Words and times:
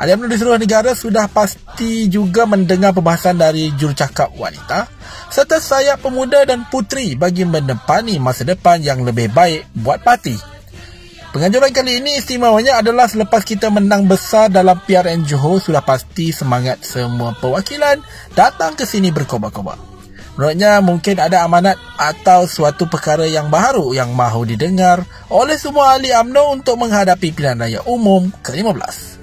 Ahli 0.00 0.10
AMNO 0.16 0.32
di 0.32 0.40
seluruh 0.40 0.56
negara 0.56 0.96
sudah 0.96 1.28
pasti 1.28 2.08
juga 2.08 2.48
mendengar 2.48 2.96
perbahasan 2.96 3.36
dari 3.36 3.68
jurucakap 3.76 4.32
wanita 4.40 4.88
serta 5.28 5.60
sayap 5.60 6.00
pemuda 6.00 6.48
dan 6.48 6.64
putri 6.72 7.12
bagi 7.12 7.44
menepani 7.44 8.16
masa 8.16 8.48
depan 8.48 8.80
yang 8.80 9.04
lebih 9.04 9.28
baik 9.36 9.68
buat 9.76 10.00
parti. 10.00 10.57
Penganjuran 11.28 11.68
kali 11.76 12.00
ini 12.00 12.16
istimewanya 12.16 12.80
adalah 12.80 13.04
selepas 13.04 13.44
kita 13.44 13.68
menang 13.68 14.08
besar 14.08 14.48
dalam 14.48 14.80
PRN 14.80 15.28
Johor 15.28 15.60
sudah 15.60 15.84
pasti 15.84 16.32
semangat 16.32 16.80
semua 16.80 17.36
perwakilan 17.36 18.00
datang 18.32 18.72
ke 18.72 18.88
sini 18.88 19.12
berkobar-kobar. 19.12 19.76
Menurutnya 20.40 20.80
mungkin 20.80 21.20
ada 21.20 21.44
amanat 21.44 21.76
atau 22.00 22.48
suatu 22.48 22.88
perkara 22.88 23.28
yang 23.28 23.52
baru 23.52 23.92
yang 23.92 24.16
mahu 24.16 24.48
didengar 24.48 25.04
oleh 25.28 25.60
semua 25.60 26.00
ahli 26.00 26.16
UMNO 26.16 26.64
untuk 26.64 26.80
menghadapi 26.80 27.28
pilihan 27.36 27.60
raya 27.60 27.84
umum 27.84 28.32
ke-15. 28.40 29.20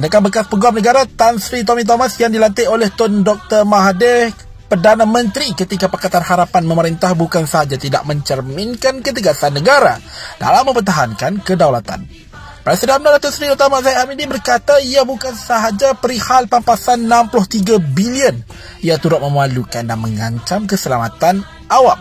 Dekat 0.00 0.20
bekas 0.24 0.48
peguam 0.48 0.80
negara 0.80 1.04
Tan 1.04 1.36
Sri 1.36 1.60
Tommy 1.60 1.84
Thomas 1.84 2.16
yang 2.16 2.32
dilantik 2.32 2.64
oleh 2.72 2.88
Tun 2.88 3.20
Dr. 3.20 3.68
Mahathir 3.68 4.32
Perdana 4.70 5.02
Menteri 5.02 5.50
ketika 5.50 5.90
Pakatan 5.90 6.22
Harapan 6.22 6.62
memerintah 6.62 7.10
bukan 7.18 7.42
sahaja 7.42 7.74
tidak 7.74 8.06
mencerminkan 8.06 9.02
ketegasan 9.02 9.58
negara 9.58 9.98
dalam 10.38 10.62
mempertahankan 10.70 11.42
kedaulatan. 11.42 12.06
Presiden 12.62 13.02
UMNO 13.02 13.18
Datuk 13.18 13.34
Seri 13.34 13.50
Utama 13.50 13.82
Zaid 13.82 13.98
Hamidi 13.98 14.30
berkata 14.30 14.78
ia 14.78 15.02
bukan 15.02 15.34
sahaja 15.34 15.98
perihal 15.98 16.46
pampasan 16.46 17.02
63 17.10 17.82
bilion. 17.82 18.46
Ia 18.86 18.94
turut 19.02 19.18
memalukan 19.18 19.82
dan 19.82 19.98
mengancam 19.98 20.70
keselamatan 20.70 21.42
awam. 21.66 21.98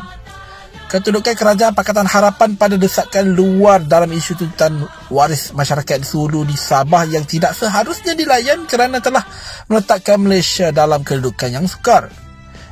Ketudukan 0.94 1.34
kerajaan 1.34 1.74
Pakatan 1.74 2.06
Harapan 2.06 2.54
pada 2.54 2.78
desakan 2.78 3.34
luar 3.34 3.82
dalam 3.82 4.14
isu 4.14 4.46
tuntutan 4.46 4.86
waris 5.10 5.58
masyarakat 5.58 6.06
Sulu 6.06 6.46
di 6.46 6.54
Sabah 6.54 7.10
yang 7.10 7.26
tidak 7.26 7.58
seharusnya 7.58 8.14
dilayan 8.14 8.70
kerana 8.70 9.02
telah 9.02 9.26
meletakkan 9.66 10.22
Malaysia 10.22 10.70
dalam 10.70 11.02
kedudukan 11.02 11.50
yang 11.50 11.66
sukar. 11.66 12.29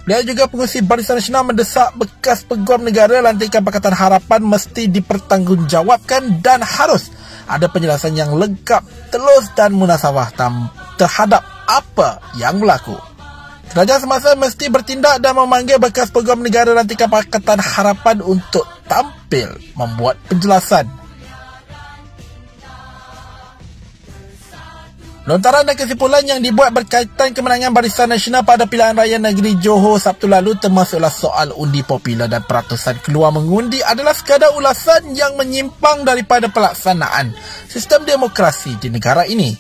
Beliau 0.08 0.24
juga 0.24 0.48
pengurusi 0.48 0.80
Barisan 0.80 1.20
Nasional 1.20 1.44
mendesak 1.44 1.92
bekas 2.00 2.40
peguam 2.48 2.80
negara 2.80 3.20
lantikan 3.20 3.60
Pakatan 3.60 3.92
Harapan 3.92 4.40
mesti 4.40 4.88
dipertanggungjawabkan 4.88 6.40
dan 6.40 6.64
harus 6.64 7.12
ada 7.44 7.68
penjelasan 7.68 8.16
yang 8.16 8.32
lengkap, 8.32 8.88
telus 9.12 9.52
dan 9.60 9.76
munasabah 9.76 10.32
terhadap 10.96 11.44
apa 11.68 12.24
yang 12.40 12.56
berlaku. 12.56 12.96
Kerajaan 13.68 14.08
semasa 14.08 14.32
mesti 14.40 14.72
bertindak 14.72 15.20
dan 15.20 15.36
memanggil 15.36 15.76
bekas 15.76 16.08
peguam 16.08 16.40
negara 16.40 16.72
lantikan 16.72 17.12
Pakatan 17.12 17.60
Harapan 17.60 18.24
untuk 18.24 18.64
tampil 18.88 19.60
membuat 19.76 20.16
penjelasan 20.32 20.88
Lontaran 25.28 25.68
dan 25.68 25.76
kesimpulan 25.76 26.24
yang 26.24 26.40
dibuat 26.40 26.72
berkaitan 26.72 27.36
kemenangan 27.36 27.76
Barisan 27.76 28.08
Nasional 28.08 28.48
pada 28.48 28.64
pilihan 28.64 28.96
raya 28.96 29.20
negeri 29.20 29.60
Johor 29.60 30.00
Sabtu 30.00 30.24
lalu 30.24 30.56
termasuklah 30.56 31.12
soal 31.12 31.52
undi 31.52 31.84
popular 31.84 32.32
dan 32.32 32.48
peratusan 32.48 33.04
keluar 33.04 33.36
mengundi 33.36 33.84
adalah 33.84 34.16
sekadar 34.16 34.56
ulasan 34.56 35.12
yang 35.12 35.36
menyimpang 35.36 36.08
daripada 36.08 36.48
pelaksanaan 36.48 37.36
sistem 37.68 38.08
demokrasi 38.08 38.80
di 38.80 38.88
negara 38.88 39.28
ini. 39.28 39.52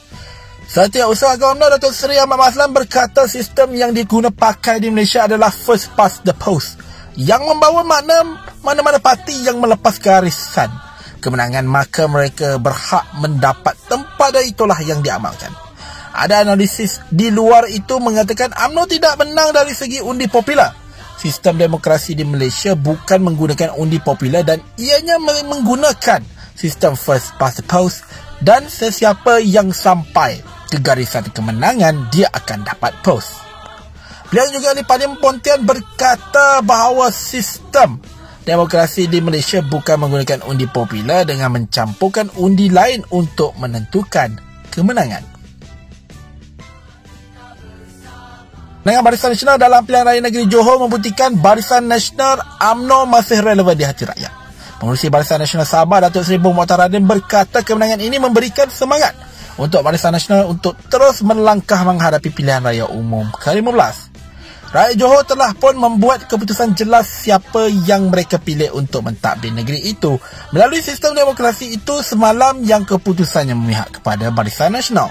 Setiausaha 0.71 1.35
Agama 1.35 1.67
Datuk 1.67 1.91
Seri 1.91 2.15
Ahmad 2.15 2.39
Maslan 2.39 2.71
berkata 2.71 3.27
sistem 3.27 3.75
yang 3.75 3.91
diguna 3.91 4.31
pakai 4.31 4.79
di 4.79 4.87
Malaysia 4.87 5.27
adalah 5.27 5.51
first 5.51 5.91
past 5.99 6.23
the 6.23 6.31
post 6.31 6.79
yang 7.19 7.43
membawa 7.43 7.83
makna 7.83 8.23
mana-mana 8.63 9.03
parti 9.03 9.35
yang 9.43 9.59
melepas 9.59 9.99
garisan 9.99 10.86
kemenangan 11.19 11.65
maka 11.65 12.05
mereka 12.05 12.61
berhak 12.61 13.05
mendapat 13.17 13.75
tempat 13.89 14.29
dan 14.33 14.43
itulah 14.45 14.77
yang 14.81 15.01
diamalkan. 15.01 15.51
Ada 16.17 16.41
analisis 16.41 16.97
di 17.13 17.29
luar 17.29 17.69
itu 17.69 18.01
mengatakan 18.01 18.49
UMNO 18.49 18.89
tidak 18.89 19.21
menang 19.21 19.53
dari 19.53 19.75
segi 19.77 20.01
undi 20.01 20.25
popular. 20.25 20.73
Sistem 21.17 21.61
demokrasi 21.61 22.17
di 22.17 22.25
Malaysia 22.25 22.73
bukan 22.73 23.21
menggunakan 23.21 23.77
undi 23.77 24.01
popular 24.01 24.41
dan 24.41 24.61
ianya 24.77 25.17
menggunakan 25.21 26.21
sistem 26.57 26.97
first 26.97 27.37
past 27.37 27.61
the 27.61 27.65
post 27.65 28.01
dan 28.41 28.65
sesiapa 28.65 29.41
yang 29.41 29.69
sampai 29.69 30.41
ke 30.69 30.81
garisan 30.81 31.25
kemenangan 31.29 32.09
dia 32.09 32.29
akan 32.33 32.65
dapat 32.65 32.93
post. 33.05 33.37
Beliau 34.27 34.51
juga 34.51 34.75
di 34.75 34.83
Parlimen 34.83 35.21
Pontian 35.23 35.63
berkata 35.63 36.59
bahawa 36.59 37.07
sistem 37.13 38.01
Demokrasi 38.47 39.11
di 39.11 39.19
Malaysia 39.19 39.59
bukan 39.59 40.07
menggunakan 40.07 40.47
undi 40.47 40.71
popular 40.71 41.27
dengan 41.27 41.51
mencampurkan 41.51 42.31
undi 42.39 42.71
lain 42.71 43.03
untuk 43.11 43.51
menentukan 43.59 44.39
kemenangan. 44.71 45.19
Dengan 48.87 49.03
Barisan 49.03 49.35
Nasional 49.35 49.59
dalam 49.59 49.83
pilihan 49.83 50.07
raya 50.07 50.23
negeri 50.23 50.47
Johor 50.47 50.79
membuktikan 50.79 51.35
Barisan 51.35 51.91
Nasional 51.91 52.39
AMNO 52.63 53.03
masih 53.11 53.43
relevan 53.43 53.75
di 53.75 53.83
hati 53.83 54.07
rakyat. 54.07 54.31
Pengurusi 54.79 55.11
Barisan 55.11 55.43
Nasional 55.43 55.67
Sabah 55.67 56.07
Datuk 56.07 56.23
Seri 56.23 56.39
Bung 56.39 56.55
Mukhtar 56.55 56.79
Radin 56.79 57.03
berkata 57.03 57.67
kemenangan 57.67 57.99
ini 57.99 58.15
memberikan 58.15 58.71
semangat 58.71 59.11
untuk 59.59 59.83
Barisan 59.83 60.15
Nasional 60.15 60.47
untuk 60.47 60.79
terus 60.87 61.19
melangkah 61.19 61.83
menghadapi 61.83 62.31
pilihan 62.31 62.63
raya 62.63 62.87
umum 62.87 63.27
ke-15. 63.43 64.16
Rakyat 64.67 64.99
Johor 64.99 65.23
telah 65.23 65.55
pun 65.55 65.79
membuat 65.79 66.27
keputusan 66.27 66.75
jelas 66.75 67.07
siapa 67.07 67.71
yang 67.87 68.11
mereka 68.11 68.35
pilih 68.35 68.75
untuk 68.75 69.07
mentadbir 69.07 69.55
negeri 69.55 69.79
itu. 69.87 70.19
Melalui 70.51 70.83
sistem 70.83 71.15
demokrasi 71.15 71.71
itu 71.79 72.03
semalam 72.03 72.59
yang 72.67 72.83
keputusannya 72.83 73.55
memihak 73.55 74.03
kepada 74.03 74.27
Barisan 74.27 74.75
Nasional. 74.75 75.07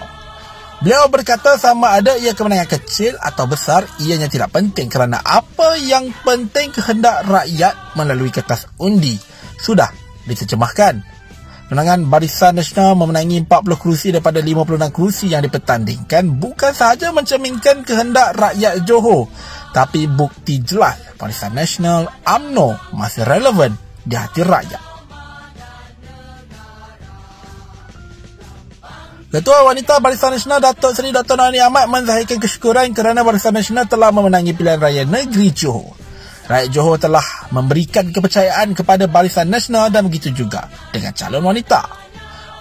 Beliau 0.84 1.08
berkata 1.08 1.56
sama 1.56 1.96
ada 1.96 2.20
ia 2.20 2.36
kemenangan 2.36 2.68
kecil 2.68 3.16
atau 3.16 3.48
besar, 3.48 3.88
ianya 3.96 4.28
tidak 4.28 4.52
penting 4.52 4.92
kerana 4.92 5.24
apa 5.24 5.80
yang 5.80 6.12
penting 6.20 6.68
kehendak 6.68 7.24
rakyat 7.24 7.96
melalui 7.96 8.28
kertas 8.28 8.68
undi 8.76 9.16
sudah 9.56 9.88
diterjemahkan. 10.28 11.15
Kemenangan 11.66 12.06
Barisan 12.06 12.54
Nasional 12.54 12.94
memenangi 12.94 13.42
40 13.42 13.82
kerusi 13.82 14.14
daripada 14.14 14.38
56 14.38 14.94
kerusi 14.94 15.26
yang 15.34 15.42
dipertandingkan 15.42 16.38
bukan 16.38 16.70
sahaja 16.70 17.10
mencerminkan 17.10 17.82
kehendak 17.82 18.38
rakyat 18.38 18.86
Johor 18.86 19.26
tapi 19.74 20.06
bukti 20.06 20.62
jelas 20.62 20.94
Barisan 21.18 21.58
Nasional 21.58 22.06
UMNO 22.22 22.94
masih 22.94 23.26
relevan 23.26 23.74
di 24.06 24.14
hati 24.14 24.46
rakyat. 24.46 24.82
Ketua 29.26 29.66
Wanita 29.66 29.98
Barisan 29.98 30.38
Nasional 30.38 30.62
Datuk 30.62 30.94
Seri 30.94 31.10
Dr. 31.10 31.34
Nani 31.34 31.58
Ahmad 31.58 31.90
menzahirkan 31.90 32.38
kesyukuran 32.38 32.94
kerana 32.94 33.26
Barisan 33.26 33.58
Nasional 33.58 33.90
telah 33.90 34.14
memenangi 34.14 34.54
pilihan 34.54 34.78
raya 34.78 35.02
negeri 35.02 35.50
Johor. 35.50 36.05
Rakyat 36.46 36.70
Johor 36.70 36.94
telah 36.94 37.26
memberikan 37.50 38.06
kepercayaan 38.14 38.70
kepada 38.78 39.10
Barisan 39.10 39.50
Nasional 39.50 39.90
dan 39.90 40.06
begitu 40.06 40.30
juga 40.30 40.70
dengan 40.94 41.10
calon 41.10 41.42
wanita. 41.42 42.06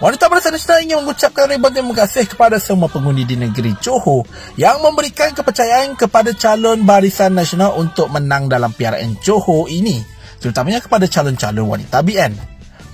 Wanita 0.01 0.25
Barisan 0.25 0.57
Nasional 0.57 0.81
ingin 0.81 0.99
mengucapkan 1.05 1.45
ribuan 1.47 1.71
terima 1.71 1.93
kasih 1.93 2.25
kepada 2.25 2.57
semua 2.57 2.89
pengundi 2.89 3.29
di 3.29 3.37
negeri 3.37 3.77
Johor 3.79 4.25
yang 4.57 4.81
memberikan 4.81 5.31
kepercayaan 5.37 5.93
kepada 5.95 6.33
calon 6.33 6.81
Barisan 6.81 7.37
Nasional 7.37 7.77
untuk 7.77 8.09
menang 8.09 8.49
dalam 8.49 8.73
PRN 8.73 9.21
Johor 9.21 9.69
ini, 9.69 10.01
terutamanya 10.41 10.81
kepada 10.81 11.05
calon-calon 11.05 11.69
wanita 11.69 12.01
BN. 12.01 12.33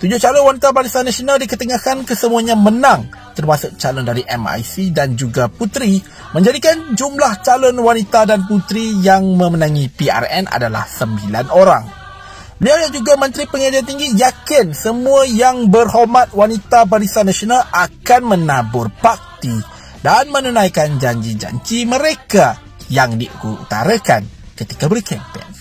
Tujuh 0.03 0.19
calon 0.19 0.43
wanita 0.43 0.75
Barisan 0.75 1.07
Nasional 1.07 1.39
diketengahkan 1.39 2.03
kesemuanya 2.03 2.59
menang, 2.59 3.07
termasuk 3.41 3.75
calon 3.81 4.05
dari 4.05 4.21
MIC 4.21 4.93
dan 4.93 5.17
juga 5.17 5.49
putri, 5.49 5.97
menjadikan 6.37 6.93
jumlah 6.93 7.41
calon 7.41 7.75
wanita 7.81 8.29
dan 8.29 8.45
putri 8.45 9.01
yang 9.01 9.25
memenangi 9.33 9.89
PRN 9.89 10.45
adalah 10.47 10.85
sembilan 10.85 11.49
orang. 11.49 11.85
Beliau 12.61 12.77
yang 12.77 12.93
juga 12.93 13.17
Menteri 13.17 13.49
Pengajian 13.49 13.89
Tinggi 13.89 14.13
yakin 14.13 14.77
semua 14.77 15.25
yang 15.25 15.65
berhormat 15.73 16.29
wanita 16.37 16.85
Barisan 16.85 17.25
Nasional 17.25 17.65
akan 17.73 18.21
menabur 18.37 18.93
bakti 19.01 19.57
dan 20.05 20.29
menunaikan 20.29 21.01
janji-janji 21.01 21.89
mereka 21.89 22.61
yang 22.93 23.17
diutarakan 23.17 24.29
ketika 24.53 24.85
berkempen. 24.85 25.60